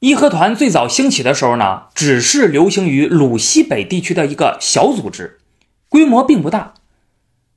[0.00, 5.40] 义和团最早兴起的时候呢，只是流行于鲁西北地区的一个小组织，
[5.88, 6.74] 规模并不大。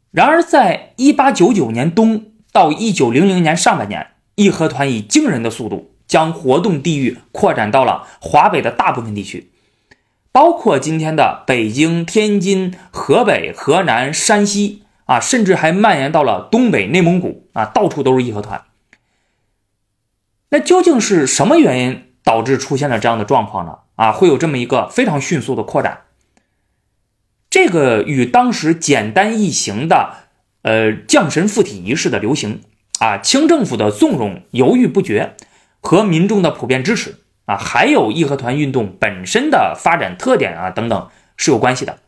[0.10, 9.52] 然而，在一八九九年冬到一九零零年上半年，义和团以惊人的速度将活动地域扩展到了华北的大部分地区，
[10.32, 18.64] 包括今天的北京、天津、河北、河南、山西啊，甚至还蔓延到了东北、内蒙古啊，到处都是义和团。
[20.50, 22.11] 那究竟是什么原因？
[22.24, 23.80] 导致出现了这样的状况呢？
[23.96, 26.02] 啊，会有这么一个非常迅速的扩展。
[27.50, 30.16] 这个与当时简单易行的
[30.62, 32.62] 呃降神附体仪式的流行
[33.00, 35.36] 啊，清政府的纵容、犹豫不决
[35.82, 42.00] 和民众的普遍支持啊，还有义和团运动本身的发展特点啊等等是有关系的。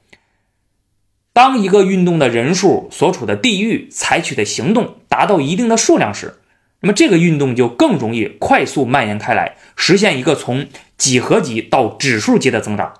[1.34, 6.36] 当一个运动的人数、所处的地域、采取的行动达到一定的数量时，
[6.84, 12.94] 那么这个运动就更容易快速蔓延开来，实现一个从几何级到指数级的增长。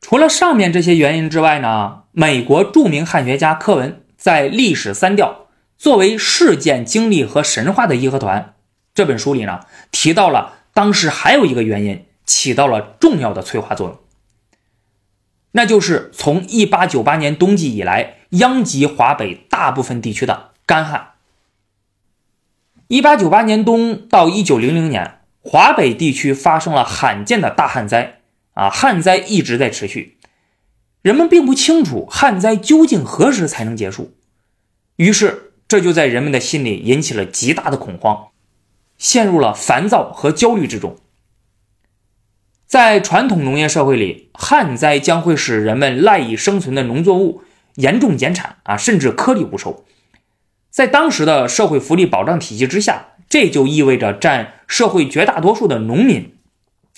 [0.00, 8.40] 除了上面这些原因之外呢，美国著名汉学家柯文在《历史三调：作为事件经历和神话的义和团》
[8.94, 9.60] 这本书里呢，
[9.90, 13.98] 提到了当时还有一个原因起到了重要的催化作用，
[15.52, 21.10] 那就是从1898年冬季以来，殃及华北大部分地区的干旱。
[22.88, 28.20] 一八九八年冬到一九零零年，华北地区发生了罕见的大旱灾
[28.54, 28.70] 啊！
[28.70, 30.16] 旱灾一直在持续，
[31.02, 34.14] 人们并不清楚旱灾究竟何时才能结束，
[34.96, 38.28] 于是这就在人们的心里引起了极大的恐慌，
[38.96, 40.96] 陷入了烦躁和焦虑之中。
[42.66, 47.42] 在传统农业社会里，旱灾将会使人们赖以生存的农作物
[47.74, 49.84] 严重减产啊，甚至颗粒无收。
[50.78, 56.36] 在当时的社会福利保障体系之下，这就意味着占社会绝大多数的农民，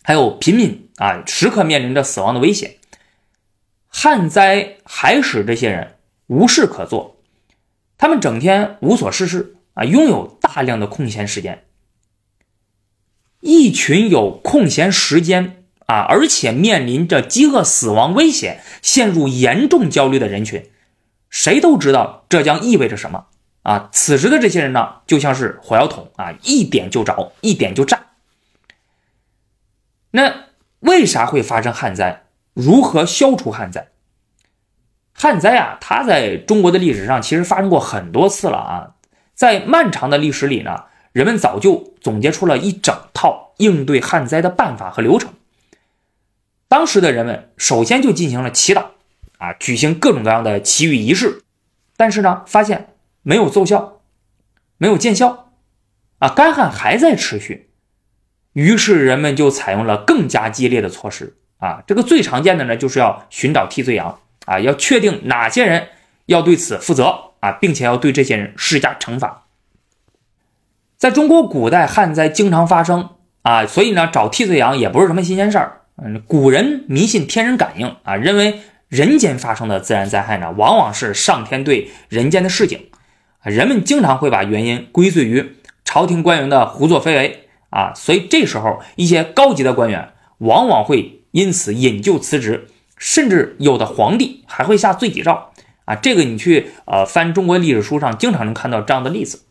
[0.02, 2.74] 还有平民啊，时刻面临着死亡的危险。
[3.88, 5.96] 旱灾还使这些人
[6.26, 7.16] 无事可做，
[7.96, 11.64] 他们整天无所事事啊，拥有大量的空闲时间。
[13.40, 20.70] 一群有空闲时间啊，而且面临着饥饿死亡危险、陷入严重焦虑的人群，
[21.30, 23.28] 谁都知道这将意味着什么。
[23.62, 28.06] 啊，此时的这些人呢，就像是火药桶啊，一点就着，一点就炸。
[30.12, 30.46] 那
[30.78, 32.22] 为啥会发生旱灾？
[32.54, 33.88] 如何消除旱灾？
[35.12, 38.94] 旱灾啊，它在中国的历史上其实发生过很多次了啊。
[39.34, 45.34] 在漫长的历史里呢，人们早就总结出了一整套应对旱灾的办法和流程。
[46.66, 48.86] 当时的人们首先就进行了祈祷
[49.36, 51.42] 啊，举行各种各样的祈雨仪式，
[51.98, 52.86] 但是呢，发现。
[53.22, 54.00] 没有奏效，
[54.78, 55.52] 没有见效，
[56.18, 57.70] 啊，干旱还在持续，
[58.52, 61.82] 于是人们就采用了更加激烈的措施啊。
[61.86, 65.88] 这个最常见的呢，就是要寻找替罪羊啊，要确定哪些人
[66.26, 69.46] 要对此负责啊，并且要对这些人施加惩罚。
[70.96, 73.10] 在中国古代，旱灾经常发生
[73.42, 75.82] 啊，所以呢，找替罪羊也不是什么新鲜事儿。
[76.02, 82.89] 嗯，古人迷信天人感应啊，认为人间发生的自然灾害呢，往往是上天对人间的示警。
[83.42, 95.52] 人们经常会把原因归罪于朝廷官员的胡作非为啊，所以这时候一些高级的官员往往会因此引咎辞职，甚至有的皇帝还会下罪己诏
[95.86, 95.94] 啊。
[95.94, 99.42] 这个你去呃翻中国历史书上经常能看到这样的例子。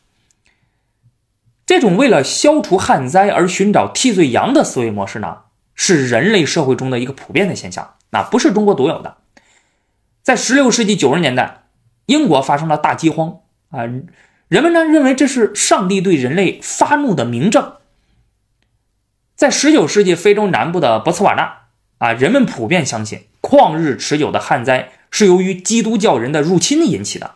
[1.66, 5.38] 这种为了消除旱灾而寻找替罪羊的思维模式呢，
[5.76, 9.18] 是人类社会中的一个普遍的现象，那不是中国独有的。
[10.22, 11.64] 在16世纪90年代，
[12.06, 13.40] 英国发生了大饥荒。
[13.70, 13.84] 啊，
[14.48, 17.74] 人们呢认为这是上帝对人类发怒的明证。
[19.36, 21.68] 在十九世纪非洲南部的博茨瓦纳，
[22.00, 27.36] 啊，人们普遍相信旷日持久的旱灾是由于基督教人的入侵引起的。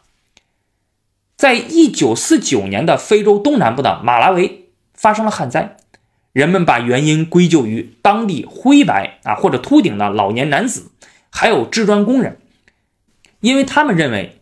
[1.38, 5.78] 在一九四九年的非洲东南部的马拉维发生了旱灾，
[6.32, 10.90] 人们把原因归咎于当地灰白啊或者秃顶的老年男子，
[11.30, 12.40] 还有制砖工人，
[13.42, 14.40] 因为他们认为。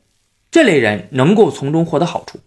[0.52, 2.42] 这类人能够从中获得好处。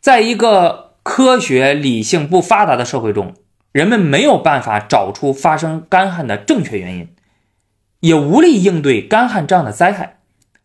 [0.00, 3.34] 在一个科学理性不发达的社会中，
[3.72, 7.14] 人们没有办法找出发生干旱的正确原因，
[8.00, 10.18] 也无力应对干旱这样的灾害，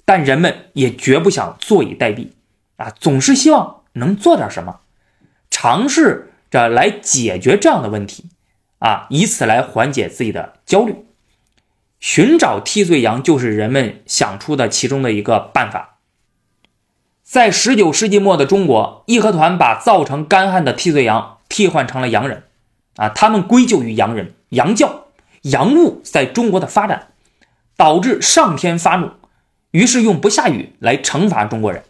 [0.06, 2.30] 但人们也绝不想坐以待毙
[2.78, 4.80] 啊，总是希望能做点什么，
[5.50, 8.30] 尝试着来解决这样的问题
[8.80, 10.96] 啊，以此来缓解自己的焦虑。
[12.00, 15.98] 寻找替罪羊就是人们想出的其中的一个办法。
[17.24, 22.44] 在十九世纪末的中国，义和团把造成干旱的替罪羊替换成了洋人，
[22.96, 25.08] 啊，他们归咎于洋人、洋教、
[25.44, 27.10] 洋务在中国的发展，
[27.78, 29.12] 导致上天发怒，
[29.72, 31.84] 于是用不下雨来惩罚中国人。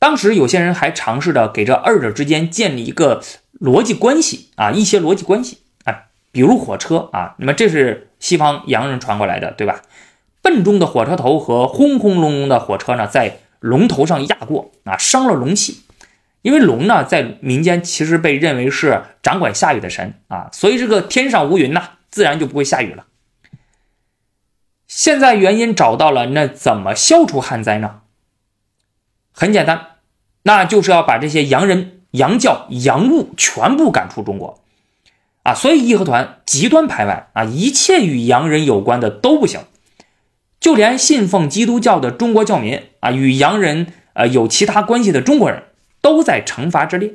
[0.00, 3.22] 当时有些人还尝试着给这二者之间建立一个
[3.60, 5.58] 逻辑关系啊，一些逻辑关系，
[6.34, 9.82] 比如火车啊，那么这是西方洋人传过来的，对吧？
[10.42, 15.84] 笨重的火车头和轰轰隆隆的火车呢，在龙头上压过啊，伤了龙气。
[16.42, 23.06] 因为龙呢，在民间其实被认为是掌管下雨的神啊，所以这个天上无云呐，自然就不会下雨了。
[24.88, 28.00] 现在原因找到了，那怎么消除旱灾呢？
[29.32, 29.98] 很简单，
[30.42, 34.63] 那就是要把这些洋人、洋教、洋务全部赶出中国
[35.44, 35.54] 啊！
[35.54, 39.60] 所以义和团极端排外啊，一切与洋人有关的都不行。
[40.58, 45.64] 就连信奉基督教的中国教民啊，与洋人呃有其他关系的中国人，
[46.00, 47.12] 都在惩罚之列。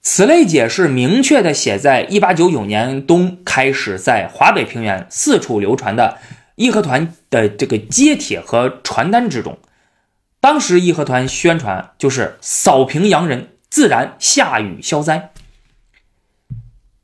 [0.00, 6.18] 此类解释明确的写在1899年冬开始在华北平原四处流传的
[6.54, 9.58] 义和团的这个揭帖和传单之中。
[10.40, 15.32] 当时义和团宣传就是扫平洋人，自然下雨消灾。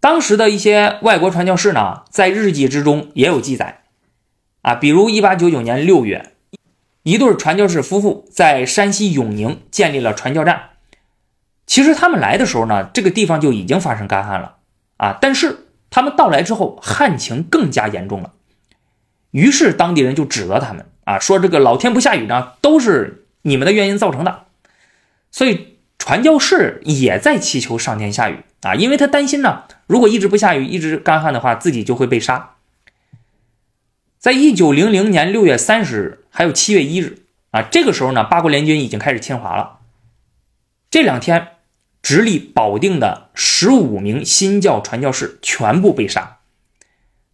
[0.03, 3.83] 当时的一些外国传教士呢，在日记之中也有记载。
[4.63, 6.33] 啊，比如一八九九年六月，
[7.05, 10.71] 一对传教士夫妇在山西永宁建立了传教站。
[11.69, 14.57] 其实他们来的时候呢，这个地方就已经发生干旱了
[14.97, 15.17] 啊。
[15.21, 18.33] 但是他们到来之后，旱情更加严重了。
[19.31, 24.47] 于是当地人就指责他们啊，说这个老天不下雨呢，都是你们的原因造成的。
[25.31, 32.55] 所以传教士也在祈求上天下雨啊，因为他担心呢，如果一直不下雨，一直干旱的话，自己就会被杀。
[34.19, 37.19] 在一九零零年六月三十日，还有七月一日
[37.51, 39.81] 啊，这个时候呢，八国联军已经开始侵华了。
[40.91, 41.49] 这两天，
[42.03, 46.39] 直隶保定的十五名新教传教士全部被杀。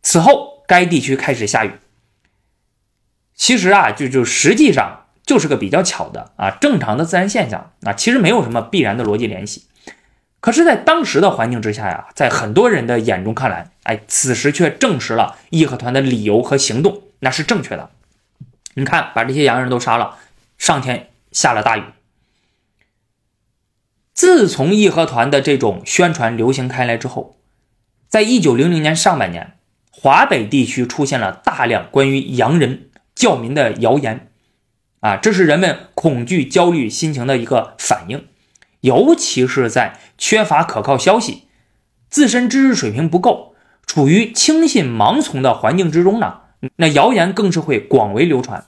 [0.03, 1.75] 此后，该地区开始下雨。
[3.37, 9.67] 其实啊，就就实际上就是个比较巧的啊，正常的自然现象啊，其实没有什么必然的逻辑联系。
[10.41, 17.91] 可是，在当时的环境之下呀，在很多人的眼中看来，哎，此时却证实了义和团的理由和行动那是正确的。
[18.75, 20.17] 你看，把这些洋人都杀了，
[20.57, 21.83] 上天下了大雨。
[24.15, 27.37] 自从义和团的这种宣传流行开来之后，
[28.09, 29.57] 在一九零零年上半年，
[29.91, 34.29] 华北地区出现了大量关于洋人教民的谣言，
[35.01, 38.25] 啊，这是人们恐惧、焦虑心情的一个反应。
[38.81, 41.49] 尤其是在缺乏可靠消息、
[42.09, 43.55] 自身知识水平不够、
[43.85, 46.43] 处于轻信盲从的环境之中呢，
[46.77, 48.67] 那谣言更是会广为流传。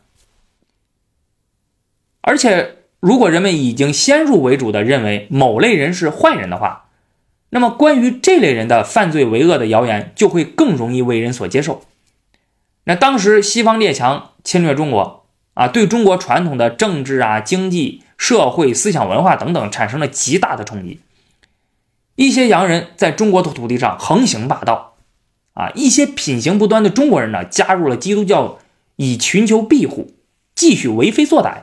[2.23, 6.87] 而且，如果人们已经先入为主的认为某类人是坏人的话，
[7.51, 11.85] 那么关于这类人的犯罪为恶的谣言就会更容易为人所接受。
[12.85, 18.03] 那当时西方列强侵略中国啊，对中国传统的政治啊、经济。
[18.21, 21.01] 社会思想文化等等产生了极大的冲击，
[22.17, 24.97] 一些洋人在中国的土地上横行霸道，
[25.55, 28.59] 啊，一些品行不端的中国人呢加入了基督教
[28.97, 30.13] 以寻求庇护，
[30.55, 31.63] 继续为非作歹，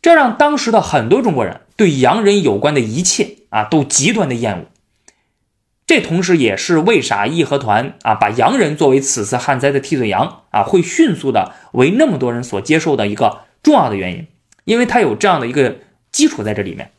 [0.00, 4.64] 这让当时的很多中国人对洋人有关的一切啊都极端的厌恶，
[5.86, 14.26] 这同时也是为啥义和团啊把洋人作为此次旱灾的替罪羊啊会迅速的为那么多人所接受的一个重要的原因。
[14.66, 15.78] 因为他有这样的一个
[16.10, 16.90] 基础在这里面，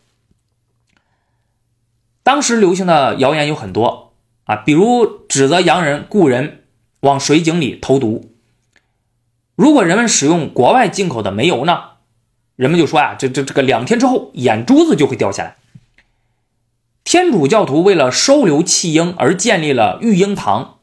[2.24, 4.14] 当时流行的谣言有很多
[4.46, 6.64] 啊，比如指责洋人雇人
[7.02, 8.32] 往水井里投毒，
[9.56, 11.82] 如果人们使用国外进口的煤油呢，
[12.56, 15.58] 人们就说啊，这这这个两天之后眼珠子就会掉下来。
[17.04, 20.80] 天主教徒为了收留弃婴而建立了育婴堂，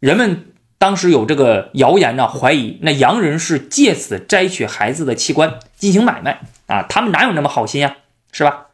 [0.00, 0.46] 人们。
[0.78, 7.96] 当时有这个谣言呢，怀疑那洋人是借此摘取孩子的器官进行买卖啊，他们哪有那么好心呀，
[8.30, 8.68] 是吧？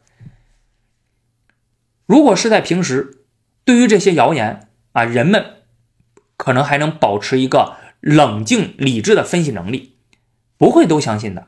[2.05, 3.23] 如果是在平时，
[3.65, 5.63] 对于这些谣言啊，人们
[6.37, 9.95] 可能还能保持一个冷静理智的分析能力，
[10.55, 11.47] 不会都相信的。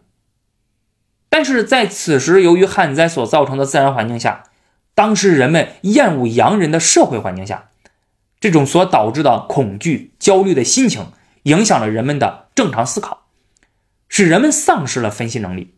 [1.30, 4.46] 但是在此时，由于旱灾所造成的自然环境下，
[4.96, 7.70] 当时人们厌恶洋人的社会环境下。
[8.39, 11.12] 这种所导致的恐惧、焦虑的心情，
[11.44, 13.21] 影响了人们的正常思考，
[14.12, 15.74] 使人们丧失了分析能力。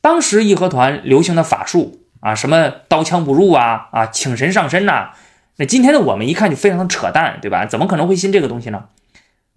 [0.00, 5.10] 当时义和团流行的法术啊，什么刀枪不入啊，啊，请神上身呐，
[5.56, 7.66] 那今天的我们一看就非常的扯淡，对吧？
[7.66, 8.88] 怎么可能会信这个东西呢？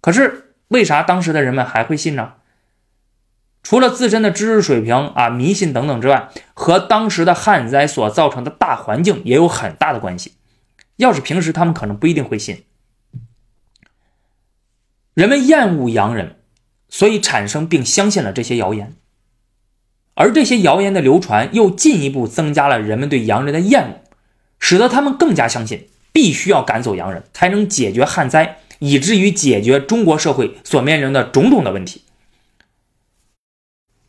[0.02, 2.34] 可是为啥当时的人们还会信呢？
[3.62, 10.34] 除了自身的知识水平啊、迷信等等之外，和当时的旱灾所造成的大环境也有很大的关系。
[10.96, 12.66] 要是平时，他们可能不一定会信。
[15.14, 16.39] 人们厌恶洋人，
[16.90, 18.94] 所以产生并相信了这些谣言，
[20.14, 24.00] 而这些谣言的流传又进一步增加了人们对洋人的厌恶，
[24.58, 32.02] 使得他们更加相信必须要赶走洋人，才能解决旱灾，以至于解决中国社会所面临的种种的问题。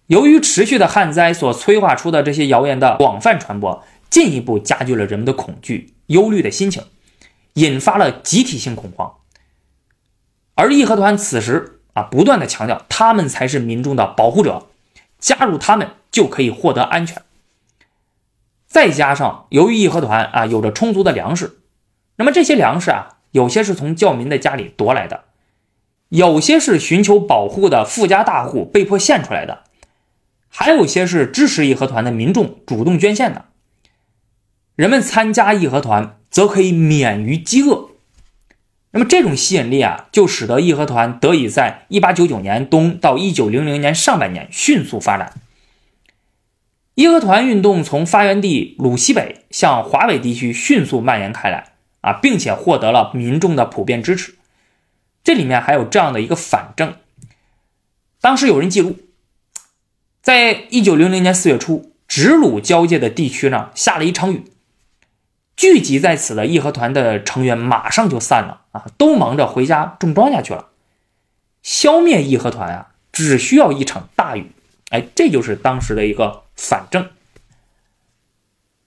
[0.08, 6.84] 由于持续的旱灾所催化出的这些谣言的广泛传播，进一步加剧了人们的恐惧、忧虑的心情，
[7.54, 9.14] 引发了集体性恐慌。
[10.56, 14.68] 而义和团此时啊，不断的强调他们才是民众的保护者，
[15.20, 17.22] 加入他们就可以获得安全。
[18.68, 21.60] 再加上由于义和团啊有着充足的粮食，
[22.16, 25.26] 那么这些粮食啊，有些是从教民的家里夺来的，
[26.08, 29.64] 有些是寻求保护的富家大户被迫献出来的，
[30.48, 33.46] 还有些是支持义和团的民众主动捐献的。
[34.76, 37.91] 人们参加义和团，则可以免于饥饿。
[38.92, 45.34] 那么这种吸引力啊，就使得义和团得以在1899年冬到1900年上半年迅速发展。
[46.96, 51.72] 义和团运动从发源地鲁西北向华北地区迅速蔓延开来
[52.02, 54.36] 啊，并且获得了民众的普遍支持。
[55.24, 56.96] 这里面还有这样的一个反证：
[58.20, 58.98] 当时有人记录，
[60.22, 64.44] 在1900年4月初，直鲁交界的地区呢下了一场雨。
[65.56, 70.70] 聚集在此的义和团的成员马上就散了啊，都忙着回家种庄稼去了。
[71.62, 74.52] 消灭义和团啊，只需要一场大雨。
[74.90, 77.10] 哎，这就是当时的一个反证。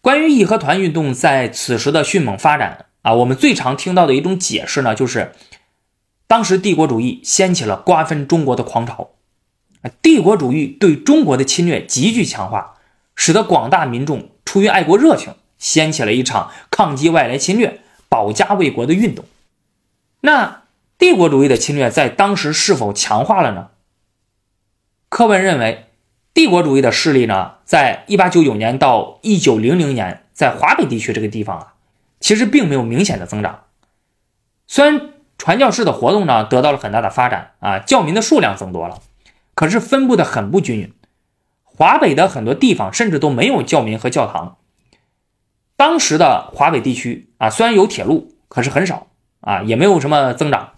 [0.00, 5.33] 关于义和团运动在此时的迅猛发展啊，我们最常听到的一种解释呢，就是
[6.26, 9.12] 当时帝国主义掀起了瓜分中国的狂潮，
[10.02, 12.75] 帝国主义对中国的侵略急剧强化，
[13.14, 15.35] 使得广大民众出于爱国热情。
[15.58, 19.25] 掀起了一场抗击外来侵略、保家卫国的运动。
[20.20, 20.62] 那
[20.96, 23.68] 帝国主义的侵略在当时是否强化了呢？
[25.08, 25.87] 柯文认为，
[26.32, 31.75] 帝国主义的势力呢，在一八九九年到一九零零年，在华北地区这个地方啊，
[32.20, 33.64] 其实并没有明显的增长。
[34.66, 39.00] 虽然传教士的活动呢得到了很大的发展啊，教民的数量增多了，
[39.54, 40.92] 可是分布的很不均匀。
[41.64, 44.56] 华北的很多地方甚至都没有教民和教堂。
[45.84, 49.08] 当时的华北地区啊，虽然有铁路，可是很少
[49.42, 50.72] 啊，也没有什么增长。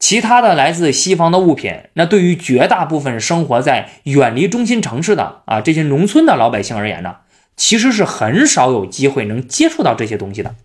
[0.00, 7.18] 其他的来自西方的物品，那对于绝大部分生活在远离中心城市的啊这些农村的老百姓而言呢，
[7.56, 10.56] 其实是很少有机会能接触到这些东西的。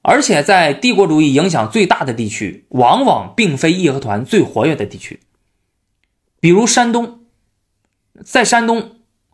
[0.00, 5.20] 而且在帝国主义影响最大的地区，往往并非义和团最活跃的地区。
[6.40, 7.20] 比如山东，
[8.24, 8.92] 在山东，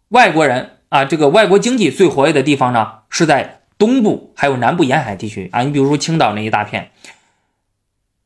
[0.08, 0.77] 外国人。
[0.90, 5.62] 啊，这个外国经济最活跃的地方呢，是在东部还有南部沿海地区啊。
[5.62, 6.92] 你比如说青岛那一大片，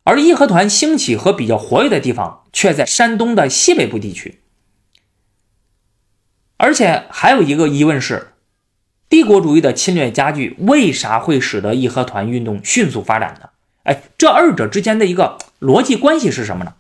[0.05, 4.41] 而义和团兴起和比较活跃的地方却在山东的西北部地区。
[6.57, 8.35] 而且还有一个疑问是，
[9.09, 13.51] 帝国主义的侵略加剧，为啥会使得义和团运动迅速发展呢？
[13.83, 16.75] 哎，这二者之间的一个逻辑关系是什么呢？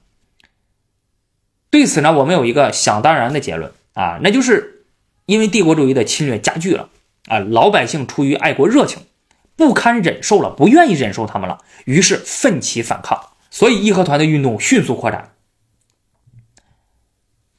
[1.71, 4.72] 对此呢，我们有一个想当然的结论啊，那就是。
[5.33, 6.91] 因为帝国主义的侵略加剧了
[7.27, 9.01] 啊，老百姓出于爱国热情，
[9.57, 13.19] 不堪忍受了，不愿意忍受他们了，于是奋起反抗，
[13.51, 15.33] 所以义和团的运动迅速扩展。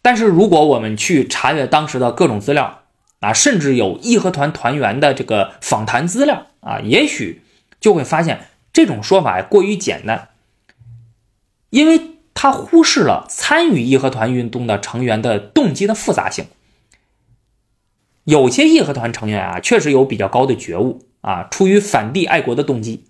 [0.04, 2.84] 但是，如果我们去查阅当时的各种资料
[3.22, 7.42] 啊，甚至有义和团团员的这个访谈资料啊，也许
[7.80, 10.30] 就会发现这种说法过于简单，
[11.72, 16.46] 因为他忽视了参与义和团运动的成员的动机的复杂性。
[18.26, 23.06] 有些义和团成员啊，确实有比较高的觉悟啊，出于反帝爱国的动机，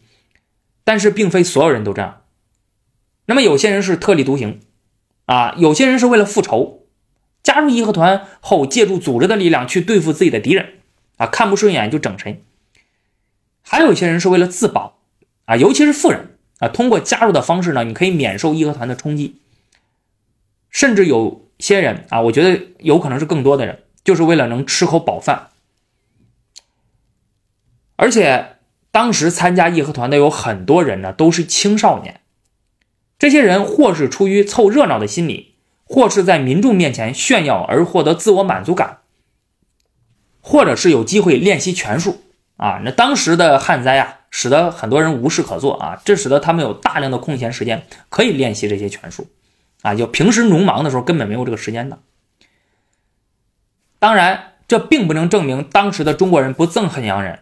[0.84, 2.22] 但是并非所有人都这样。
[3.26, 4.60] 那么有些人是特立独行，
[5.26, 6.88] 啊，有些人是为了复仇，
[7.44, 10.80] 加入义和团后，借助组织的力量去对付自己的敌人，
[11.18, 12.44] 啊，看不顺眼就整谁。
[13.62, 14.98] 还有一些人是为了自保，
[15.46, 19.40] 啊，尤其是富人啊，通过加入的方式呢，你可以免受义和团的冲击。
[20.70, 23.84] 甚至有些人啊，我觉得有可能是更多的人。
[24.04, 25.50] 就是为了能吃口饱饭，
[27.96, 28.58] 而且
[28.92, 32.20] 当时参加义和团的有很多人呢，都是青少年。
[33.18, 35.56] 这些人或是出于凑热闹的心理，
[35.86, 39.00] 或是在民众面前炫耀而获得自我满足感，
[40.42, 42.22] 或者是有机会练习拳术
[42.58, 42.82] 啊。
[42.84, 49.28] 那当时的旱灾啊，使得很多人无事可做啊，这使得他们有大量的空闲时间可以练习这些拳术
[49.84, 52.00] 啊，就平时农忙的时候根本没有这个时间的。
[54.04, 57.40] 当然，这并不能证明当时的中国人不憎恨洋人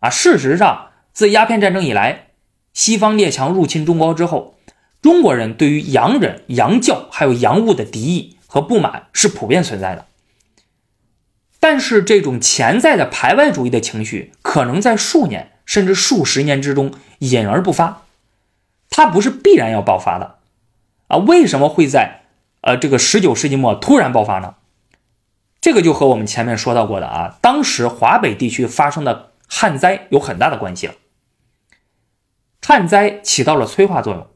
[0.00, 0.10] 啊。
[0.10, 2.30] 事实上，自鸦片战争以来，
[2.72, 4.56] 西方列强入侵中国之后，
[5.00, 10.06] 中国人对于洋人、洋教还有洋务的敌意和不满是普遍存在的。
[11.60, 18.02] 但是，这种潜在的排外主义的情绪，可能在数年甚至数十年之中隐而不发，
[18.90, 20.38] 它不是必然要爆发的
[21.06, 21.18] 啊？
[21.18, 22.22] 为什么会在
[22.62, 24.56] 呃这个十九世纪末突然爆发呢？
[25.62, 30.94] 这个就和我们前面说到过的啊，当时华北地区发生的旱灾有很大的关系了。
[32.60, 34.26] 旱灾起到了催化作用，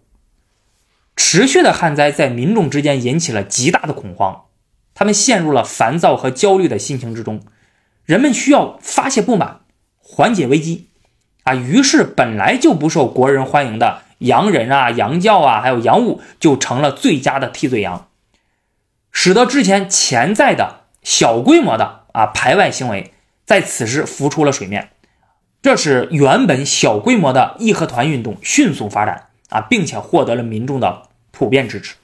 [1.16, 4.44] 持续的旱灾在民众之间引起了极大的恐慌，
[4.94, 7.42] 他们陷入了烦躁和焦虑的心情之中，
[8.04, 9.62] 人们需要发泄不满，
[9.98, 10.90] 缓解危机，
[11.42, 18.08] 啊，于是本来就不受国人欢迎的洋人啊、洋教啊，还有洋务，就成了最佳的替罪羊，
[19.10, 20.85] 使得之前潜在的。
[21.06, 23.12] 小规模的啊排外行为
[23.44, 24.90] 在此时浮出了水面，
[25.62, 31.94] 这使原本小规模的义和团运动迅速发展啊，并且获得了民众的普遍支持。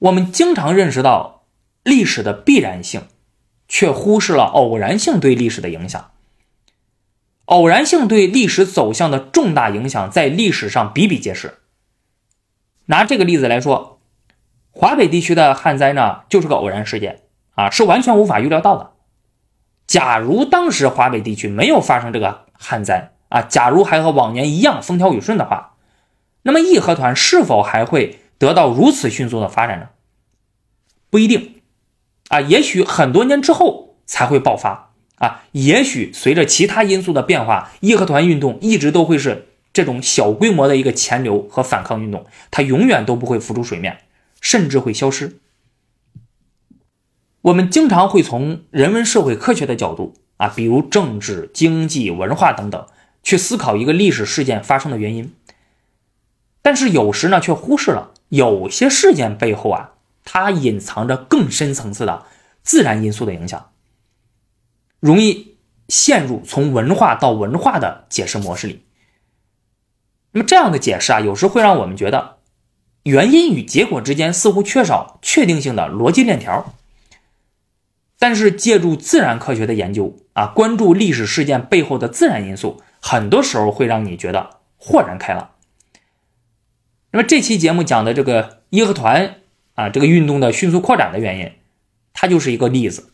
[0.00, 1.46] 我们经常认识到
[1.82, 3.04] 历史的必然性，
[3.66, 6.10] 却忽视了偶然性对历史的影响。
[7.46, 11.54] 偶然性对历史走向的重大影响在历史上比比皆是。
[12.84, 13.89] 拿这个例子来说。
[14.72, 17.22] 华北地区的旱灾呢，就是个偶然事件
[17.54, 18.92] 啊，是完全无法预料到的。
[19.86, 25.74] 假如当时华北地区没有发生这个旱灾啊，假如还和往年一样风调雨顺的话，
[26.42, 29.88] 那么义和团是否还会得到如此迅速的发展呢？
[31.10, 31.56] 不一定
[32.28, 43.98] 啊，也许很多年之后才会爆发啊，也许随着其他因素的变化，义和团运动一直都会是这种小规模的一个潜流和反抗运动，它永远都不会浮出水面。
[44.40, 45.38] 甚至会消失。
[47.42, 52.86] 我们经常会从人文社会科学的角度啊，比如政治、经济、文化等等，
[53.22, 55.34] 去思考一个历史事件发生的原因。
[56.60, 59.92] 但是有时呢，却忽视了有些事件背后啊，
[60.24, 62.26] 它隐藏着更深层次的
[62.62, 63.70] 自然因素的影响，
[65.00, 65.56] 容易
[65.88, 68.82] 陷入从文化到文化的解释模式里。
[70.32, 72.39] 那么这样的解释啊，有时会让我们觉得。
[73.10, 76.72] 原因与结果之间似乎缺少确定性的逻辑链条，
[78.20, 85.50] 但是借助自然科学的研究啊，关注历史事件背后的自然因素，很多时候会让你觉得豁然开朗。
[87.10, 89.40] 那么这期节目讲的这个义和团
[89.74, 91.50] 啊，这个运动的迅速扩展的原因，
[92.12, 93.10] 它就是一个例子。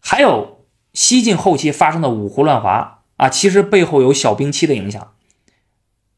[0.00, 5.14] 还有西晋后期发生的五胡乱华啊，其实背后有小冰期的影响。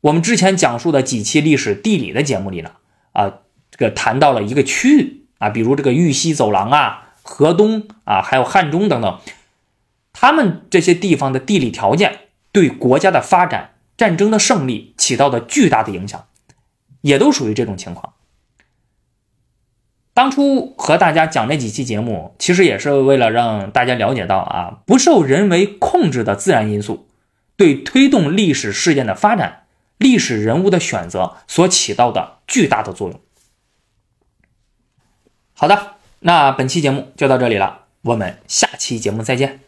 [0.04, 2.72] 我们之前讲述的几期历史地理的节目里呢，
[3.12, 3.38] 啊，
[3.70, 9.18] 这个谈到了一个区域啊，比如这个豫西走廊啊、河东啊，还有汉中等等，
[10.12, 12.18] 他们这些地方的地理条件
[12.52, 16.26] 对国家的发展、战争的胜利起到的巨大的影响，
[17.00, 18.12] 也都属于这种情况。
[20.12, 27.08] 当初和大家讲那几期节目，其实也是为了让大家了解到啊，不受人为控制的自然因素
[27.56, 29.62] 对推动历史事件的发展。
[29.98, 33.20] 历史人物的选择所起到的巨大的作用。
[35.54, 39.63] 好的，那本期节目就到这里了，我们下期节目再见。